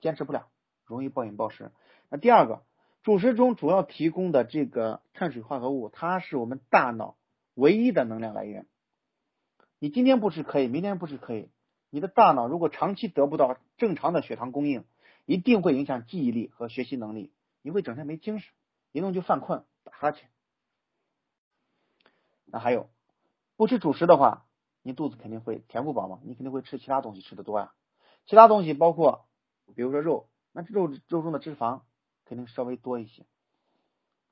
[0.00, 0.46] 坚持不了。
[0.84, 1.70] 容易暴饮暴食。
[2.08, 2.64] 那第二个
[3.04, 7.16] 主食中主要提供的这个碳水化合物，它是我们大脑
[7.54, 8.66] 唯一的能量来源。
[9.78, 11.48] 你今天不吃可以，明天不吃可以。
[11.90, 14.84] 你的大脑如果长期得不到正常的血糖供应，
[15.30, 17.32] 一定会影响记忆力和学习能力。
[17.62, 18.52] 你会整天没精神，
[18.90, 20.28] 一弄就犯困、打哈欠。
[22.46, 22.90] 那还有，
[23.54, 24.48] 不吃主食的话，
[24.82, 27.72] 你肚子肯定会填不饱嘛，你肯定会吃其他东西吃的多呀。
[28.26, 29.28] 其他东西包括，
[29.76, 31.82] 比如说肉，那肉肉中的脂肪
[32.24, 33.24] 肯定稍微多一些。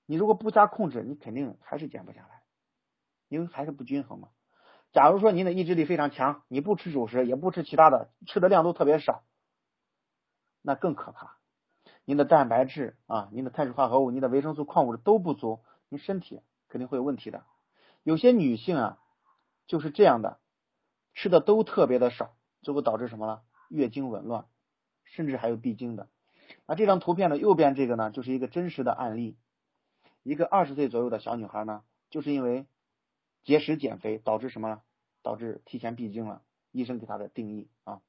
[0.05, 2.43] 你如果不加控制，你肯定还是减不下来，
[3.29, 4.31] 因为还是不均衡嘛。
[4.91, 9.23] 假如说您的意志力非常强，你不吃主食，也不吃其他的，吃的量都特别少，
[10.69, 11.39] 那更可怕。
[12.05, 17.43] 您的蛋白质啊，您的碳水化合物，您的维生素、矿物质都不足，您身体肯定会有问题的。
[18.03, 18.99] 有些女性啊
[19.67, 20.39] 就是这样的，
[21.15, 23.41] 吃的都特别的少，最后导致什么呢？
[23.71, 24.45] 月经紊乱，
[25.05, 26.11] 甚至还有闭经的。
[26.67, 29.39] 那这张图片的右边这个呢，就是一个真实的案例，
[30.23, 32.67] 一个二十岁左右的小女孩呢，就是因为。
[33.45, 34.83] 节食减肥导致什么？
[35.23, 36.43] 导致提前闭经了。
[36.71, 38.03] 医生给她的定义啊，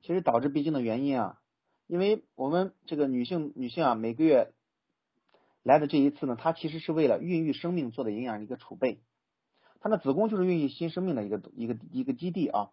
[0.00, 1.40] 其实导致闭经的原因啊，
[1.86, 4.52] 因为我们这个女性女性啊，每个月
[5.62, 9.02] 来的这一次呢，她其实是为了孕育生命做的营养一个储备。
[9.80, 12.70] 她的子宫就是孕育新生命的一个一个一个基地啊。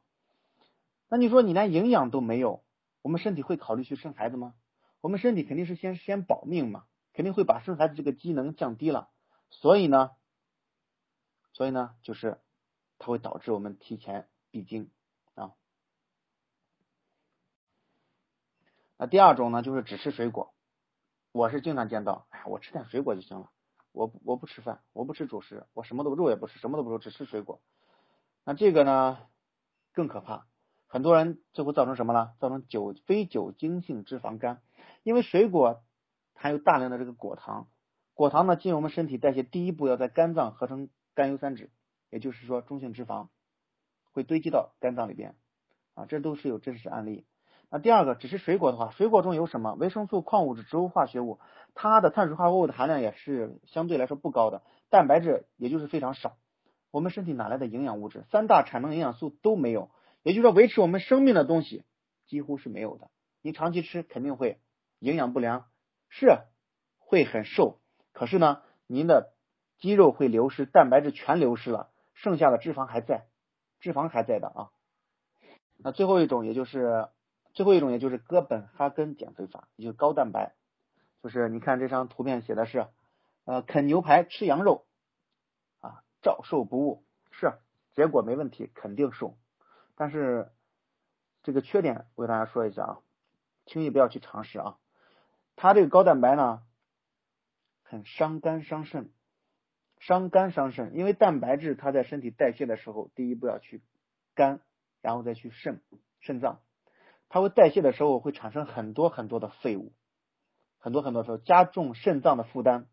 [1.10, 2.64] 那你说你连营养都没有，
[3.02, 4.54] 我们身体会考虑去生孩子吗？
[5.02, 9.10] 我们身体肯定是先先保命嘛，肯定会把生孩子这个机能降低了。
[9.50, 10.12] 所以呢。
[11.54, 12.40] 所以呢，就是
[13.00, 14.92] 它会导致我们提前闭经
[15.34, 15.54] 啊。
[18.98, 20.54] 那第二种呢，就是只吃水果。
[21.32, 23.52] 我是经常见到，哎，我吃点水果就行了，
[23.92, 27.62] 我我不吃饭，我不吃主食，我什么都肉也不吃，什么都不吃，只吃水果。
[28.44, 29.20] 那这个呢
[29.94, 30.48] 更可怕，
[30.88, 32.34] 很多人就会造成什么呢？
[32.40, 34.62] 造成酒非酒精性脂肪肝，
[35.04, 35.84] 因为水果
[36.34, 37.68] 含有大量的这个果糖，
[38.14, 40.90] 果糖呢进入我们身体代谢，第一步要在肝脏合成。
[41.18, 41.72] 甘油三酯，
[42.12, 43.30] 也就是说中性脂肪
[44.12, 45.36] 会堆积到肝脏里边
[45.96, 47.26] 啊，这都是有真实案例。
[47.70, 51.40] 那第二个，只吃水果的话，水果中有什么维生素、矿物质、植物化学物，
[51.74, 56.38] 它的碳水化合物的含量也是相对来说不高的，蛋白质也就是非常少。
[56.92, 58.26] 我们身体哪来的营养物质？
[58.32, 59.90] 三大产能营养素都没有，
[60.24, 61.84] 也就是说维持我们生命的东西
[62.28, 63.10] 几乎是没有的。
[63.42, 64.60] 你长期吃肯定会
[65.00, 65.66] 营养不良，
[66.10, 66.40] 是
[67.00, 67.80] 会很瘦，
[68.14, 69.34] 可是呢，您的。
[69.80, 73.28] 肌肉会流失，蛋白质全流失了，剩下的脂肪还在，
[73.80, 74.70] 脂肪还在的啊。
[75.78, 77.08] 那最后一种，也就是
[77.58, 80.54] 最后一种，也就是哥本哈根减肥法，也就是高蛋白。
[81.24, 82.86] 就是你看这张图片写的是，
[83.46, 84.86] 呃，啃牛排吃羊肉
[85.80, 87.52] 啊，照瘦不误，是
[87.96, 89.40] 结果没问题，肯定瘦。
[89.96, 90.52] 但是
[91.42, 93.00] 这个缺点我给大家说一下啊，
[93.66, 94.78] 轻易不要去尝试啊。
[95.56, 96.62] 它这个高蛋白呢，
[97.82, 99.10] 很伤肝伤肾。
[99.98, 103.82] 伤肝伤肾，因为蛋白质它在身体代谢的时候，第一步要去
[104.36, 104.62] 肝，
[105.02, 105.82] 然后再去肾，
[106.20, 106.62] 肾脏，
[107.30, 109.94] 它会代谢的时候会产生很多很多的废物，
[110.78, 112.88] 很多很多时候加重肾脏的负担。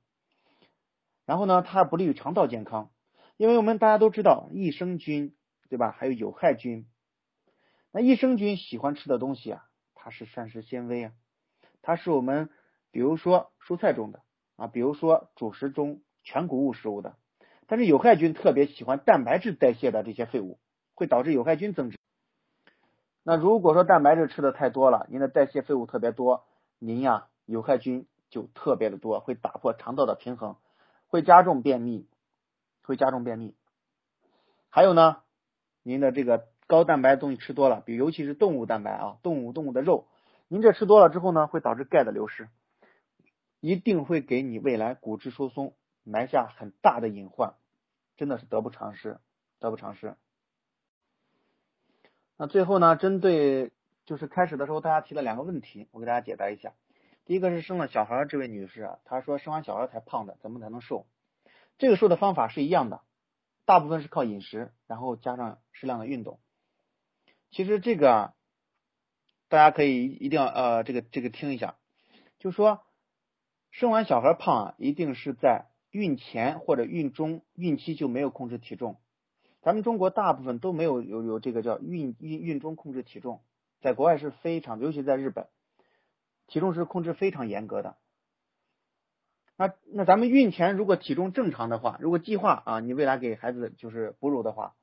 [1.24, 2.90] 然后呢，它不利于肠道健康，
[3.36, 5.34] 因为我们大家都知道益生菌，
[5.68, 5.90] 对吧？
[5.90, 6.86] 还有有害菌。
[7.92, 11.12] 那益生菌喜欢吃的东西啊，它是膳食纤维啊，
[11.82, 12.50] 它是我们
[12.90, 14.22] 比如说蔬菜中的
[14.56, 16.02] 啊，比如说主食中。
[16.26, 17.18] 全谷物食物的，
[17.66, 20.58] 但是有害菌特别喜欢蛋白质代谢的这些废物，
[20.94, 21.98] 会导致有害菌增殖。
[23.26, 26.44] 那如果说蛋白质吃的太多了，您的代谢废物特别多，
[26.78, 30.56] 您呀有害菌就特别的多，会打破肠道的平衡，
[31.08, 32.06] 会加重便秘，
[32.82, 33.56] 会加重便秘。
[34.68, 35.22] 还有呢，
[35.82, 40.06] 您的这个高蛋白东西吃多了，比尤其是动物蛋白啊，动物动物的肉，
[40.48, 42.48] 您这吃多了之后呢，会导致钙的流失，
[43.60, 45.74] 一定会给你未来骨质疏松。
[46.06, 47.54] 埋下很大的隐患，
[48.18, 49.16] 真的是得不偿失，
[49.58, 50.16] 得不偿失。
[52.36, 53.72] 那最后呢，针对
[54.06, 56.72] 就是开始的时候大家提了两个问题，我给大家解答一下。
[57.24, 61.06] 第一个是生了小孩这位女士，她说生完小孩才胖的，怎么才能瘦？
[61.78, 63.02] 这个瘦的方法是一样的，
[63.64, 66.40] 大部分是靠饮食，然后加上适量的运动。
[67.50, 68.34] 其实这个
[69.48, 71.76] 大家可以一定要呃这个这个听一下，
[72.38, 72.82] 就说
[73.70, 75.66] 生完小孩胖啊，一定是在。
[75.94, 78.98] 孕前或者孕中、孕期就没有控制体重，
[79.64, 83.40] 咱们中国大部分都没有有有这个叫孕孕孕中控制体重，
[83.80, 85.48] 在国外是非常，尤其在日本，
[86.46, 87.96] 体重是控制非常严格的。
[89.56, 94.74] 那那咱们孕前如果体重正常的话，如果计划啊，你未来给孩子就是哺乳的话，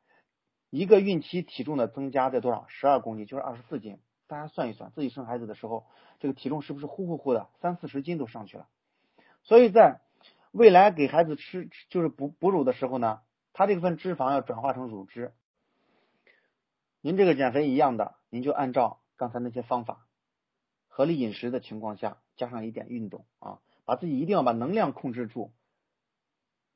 [0.72, 2.66] 一个孕期体重的增加在多少？
[2.68, 5.86] 十二公斤，就是二十四斤，大家算一算，自己生孩子的时候，
[6.20, 8.68] 这个体重是不是呼呼呼的，三四十斤都上去了？
[9.44, 10.02] 所以在
[10.52, 13.20] 未来给孩子吃就是哺哺乳的时候呢，
[13.54, 15.34] 它这份脂肪要转化成乳汁。
[17.02, 20.06] 您这个减肥一样的，您就按照刚才那些方法，
[20.88, 25.52] 合理饮食的情况下，加上一点运动啊，把自己一定要把能量控制住，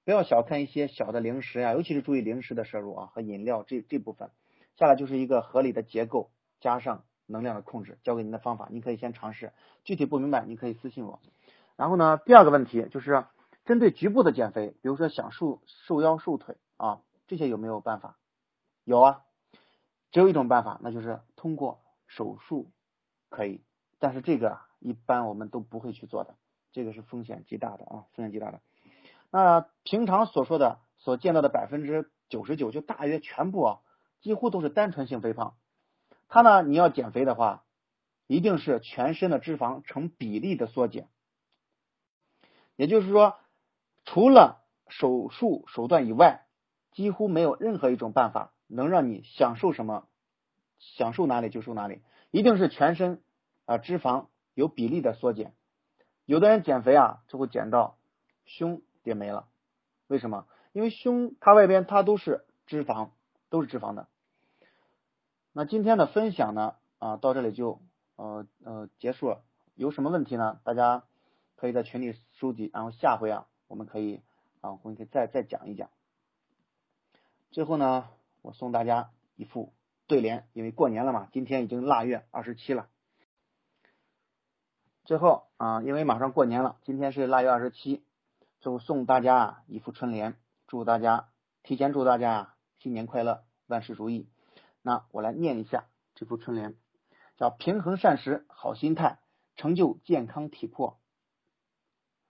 [0.04, 4.32] 不要小看一些小的零食呀，尤其是注意零食的摄入啊和饮料这这部分。
[4.78, 9.54] 下来就是一个合理的结构，加上能量的控制，教给您的方法，您可以先尝试。
[9.84, 11.22] 具体不明白，您可以私信我。
[11.76, 13.26] 然后呢，第二个问题就是
[13.64, 18.18] 针对局部的减肥，比如说想瘦瘦腰瘦腿啊，这些有没有办法？
[18.84, 19.22] 有啊。
[20.12, 22.72] 只有一种办法，那就是通过手术
[23.28, 23.62] 可以，
[24.00, 26.38] 但是这个一般我们都不会去做的，
[26.72, 28.62] 这个是风险极大的啊，风险极大的。
[29.30, 33.80] 那平常所说的、所见到的百分之九十九，就大约全部啊，
[34.22, 35.58] 几乎都是单纯性肥胖。
[36.30, 37.66] 它呢，你要减肥的话，
[38.26, 41.10] 一定是全身的脂肪成比例的缩减，
[42.78, 43.38] 也就是说，
[44.06, 46.45] 除了手术手段以外，
[46.96, 48.52] 几乎没有任何一种办法。
[48.68, 50.08] 能让你享受什么，
[50.80, 53.22] 享受哪里就瘦哪里，一定是全身
[53.66, 55.54] 啊脂肪有比例的缩减。
[56.26, 58.00] 有的人减肥啊，就会减到
[58.44, 59.48] 胸也没了，
[60.08, 60.48] 为什么？
[60.74, 63.10] 因为胸它外边它都是脂肪，
[63.52, 64.08] 都是脂肪的。
[65.54, 67.84] 那今天的分享呢啊到这里就
[68.16, 69.44] 呃呃结束了。
[69.76, 70.60] 有什么问题呢？
[70.64, 71.04] 大家
[71.56, 74.24] 可以在群里收集，然后下回啊我们可以
[74.62, 75.92] 啊我们可以再再讲一讲。
[77.56, 78.10] 最后呢。
[78.42, 79.74] 我送大家一副
[80.06, 82.90] 对联，因为过年了嘛，今天已经腊月二十七了。
[85.04, 88.06] 最后啊，因为马上过年了，今天是腊月二十七，
[88.60, 90.36] 就送大家一副春联，
[90.68, 91.30] 祝大家
[91.64, 94.30] 提前祝大家新年快乐，万事如意。
[94.84, 96.76] 那我来念一下这副春联，
[97.38, 99.18] 叫平衡膳食，好心态，
[99.56, 101.00] 成就健康体魄；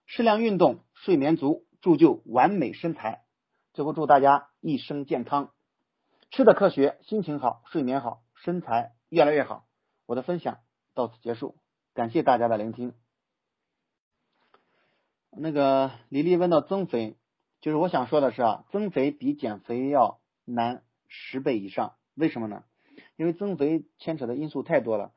[0.06, 3.25] 适量运动，睡眠足，铸就完美身材。
[3.76, 5.52] 最后祝大家一生健康。
[6.30, 9.66] 吃的科学，心情好，睡眠好，身材越来越好。
[10.06, 10.60] 我的分享
[10.94, 11.56] 到此结束，
[11.92, 12.94] 感谢大家的聆听。
[15.30, 17.18] 那个李丽问到增肥，
[17.60, 21.96] 就是我想说的是啊，增肥比减肥要难十倍以上。
[22.14, 22.64] 为什么呢？
[23.16, 25.12] 因为增肥牵扯的因素太多了。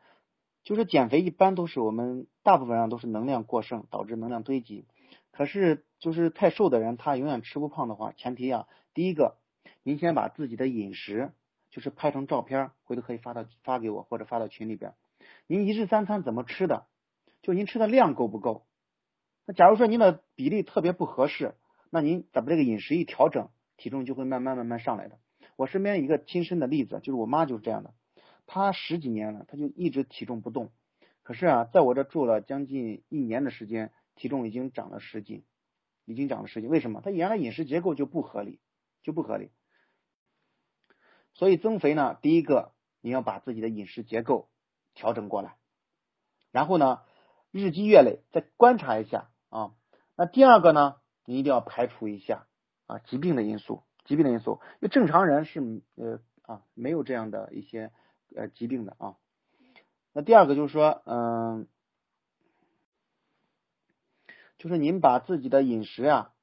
[0.65, 4.85] 就是减肥一般都是我们大部分上都是能量过剩导致能量堆积。
[5.39, 9.37] 可是就是太瘦的人，他永远吃不胖的话，前提啊，第一个。
[9.83, 11.31] 您先把自己的饮食
[11.69, 14.95] 就是拍成照片，回头可以发到发给我或者发到群里边。
[15.47, 16.87] 您一日三餐怎么吃的？
[17.41, 18.65] 就您吃的量够不够？
[19.45, 21.55] 那假如说您的比例特别不合适，
[21.89, 23.47] 那您咱们这个饮食一调整，
[23.77, 25.19] 体重就会慢慢慢慢上来的。
[25.55, 27.93] 我身边一个亲身的例子，就是我妈就是这样的，
[28.45, 30.69] 她十几年了，她就一直体重不动。
[31.23, 35.45] 可是啊，在我这住了将近一年的时间，体重已经长了十斤，
[36.03, 36.69] 已经长了十斤。
[36.69, 36.99] 为什么？
[36.99, 38.59] 他原来饮食结构就不合理，
[39.01, 39.49] 就不合理。
[41.33, 44.49] 所以增肥呢，第一个你要把自己的饮食结构
[44.93, 45.55] 调整过来，
[46.51, 46.99] 然后呢，
[47.49, 49.71] 日积月累再观察一下啊。
[50.17, 52.45] 那第二个呢，你一定要排除一下
[52.87, 55.61] 啊疾病的因素，疾病的因素，因为正常人是
[55.95, 57.93] 呃啊没有这样的一些
[58.35, 59.15] 呃疾病的啊。
[60.11, 61.69] 那第二个就是说，嗯，
[64.59, 66.33] 就是您把自己的饮食啊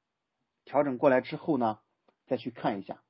[0.65, 1.79] 调整过来之后呢，
[2.25, 3.01] 再去看一下。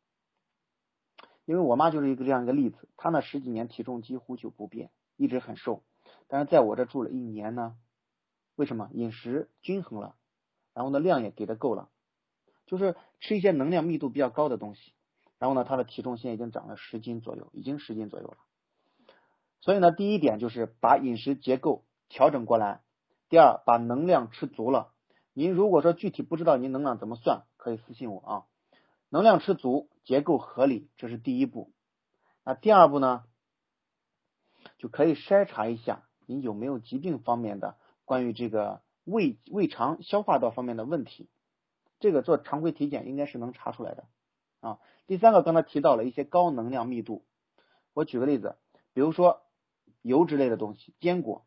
[1.46, 5.82] 因为我妈就是一个这样一个例子，她呢十几年体重几乎就不变，一直很瘦。
[6.28, 7.78] 但是在我这住了一年呢，
[8.56, 10.18] 为什么饮食均衡了，
[10.74, 11.90] 然后呢量也给的够了，
[12.66, 14.92] 就是吃一些能量密度比较高的东西，
[15.40, 18.38] 然后呢她的体重现在已经长了十斤左右，已经十斤左右了。
[19.62, 22.82] 所以呢，第一点就是把饮食结构调整过来，
[23.30, 24.92] 第二把能量吃足了。
[25.38, 28.46] 您如果说具体不知道您能量怎么算，可以私信我啊。
[29.10, 31.72] 能量吃足，结构合理，这是第一步。
[32.44, 33.24] 那第二步呢，
[34.80, 41.30] 就可以筛查一下您有没有疾病方面的关于这个胃、胃肠、消化道方面的问题。
[42.00, 44.06] 这个做常规体检应该是能查出来的
[44.60, 44.80] 啊。
[45.06, 47.24] 第三个，刚才提到了一些高能量密度，
[47.94, 48.56] 我举个例子，
[48.92, 49.44] 比如说
[50.02, 51.46] 油脂类的东西，坚果。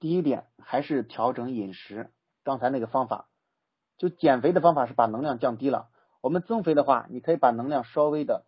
[0.00, 2.10] 第一点还是调整饮食，
[2.44, 3.28] 刚才那个方法。
[3.96, 5.88] 就减肥的方法是把能量降低了，
[6.20, 8.46] 我们增肥的话，你可以把能量稍微的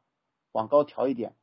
[0.53, 1.35] 往高调一点，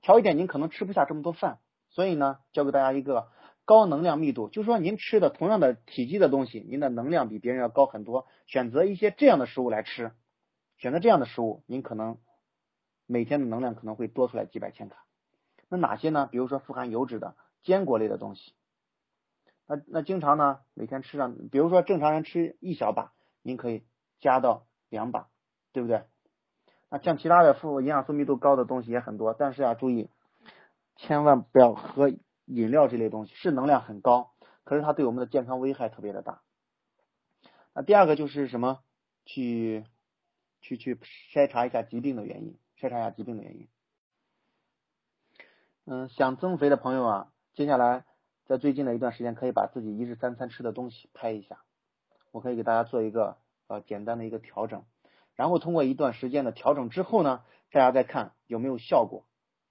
[0.00, 1.58] 调一点，您可能吃不下这么多饭，
[1.90, 3.26] 所以呢，教给大家一个
[3.64, 10.12] 高能量密度，就是说您吃的同样的体积的东西，您的能量比别人要高很多，选择一些这样的食物来吃，
[10.76, 12.18] 选择这样的食物，您可能
[13.06, 15.04] 每天的能量可能会多出来几百千卡。
[15.68, 16.28] 那哪些呢？
[16.30, 17.34] 比如说富含油脂的
[17.64, 18.52] 坚果类的东西。
[19.68, 23.12] 那那经常呢，每天吃上，比如说正常人吃一小把，
[23.42, 23.84] 您可以
[24.18, 25.28] 加到两把，
[25.72, 26.04] 对不对？
[26.88, 30.08] 那像其他的富营养素密度高的东西也很多，但是要注意，
[30.96, 32.08] 千万不要喝
[32.46, 34.32] 饮料这类东西，是能量很高，
[34.64, 36.40] 可是它对我们的健康危害特别的大。
[37.74, 38.80] 那第二个就是什么？
[39.26, 39.84] 去
[40.62, 43.68] 去去筛查一下疾病的原因，筛查一下疾病的原因。
[45.84, 48.06] 嗯，想增肥的朋友啊，接下来。
[48.48, 51.58] 在最近的一段时间，可以把自己一日三餐吃的东西拍一下，
[52.32, 53.36] 我可以给大家做一个
[53.66, 54.84] 呃简单的一个调整，
[55.36, 59.26] 然后通过一段时间的调整之后呢，大家再看有没有效果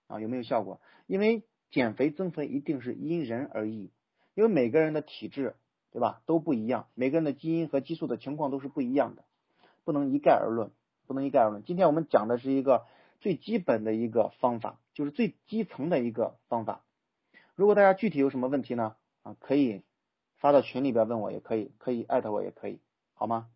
[0.05, 0.79] 啊有没有效果？
[1.07, 3.89] 因为减肥增肥一定是因人而异，
[4.35, 5.55] 因为每个人的体质
[5.91, 9.23] 对吧都不一样，每个人的基因和激素的情况都是不一样的，
[9.85, 10.69] 不能一概而论，
[11.07, 11.63] 不能一概而论。
[11.63, 12.85] 今天我们讲的是一个
[13.21, 16.83] 最基本的一个方法，就是最基层的一个方法。
[17.57, 18.95] 如果大家具体有什么问题呢？
[19.23, 19.81] 啊，可以
[20.37, 22.79] 发到群里边问我，也可以，可以艾特我也可以，
[23.15, 23.49] 好吗？